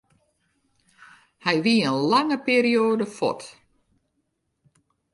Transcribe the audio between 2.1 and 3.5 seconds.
lange perioade fuort.